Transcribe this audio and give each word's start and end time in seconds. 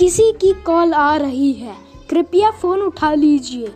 किसी 0.00 0.32
की 0.32 0.52
कॉल 0.52 0.94
आ 0.94 1.16
रही 1.16 1.52
है। 1.52 1.74
कृपया 2.10 2.50
फ़ोन 2.50 2.80
उठा 2.80 3.14
लीजिए। 3.14 3.72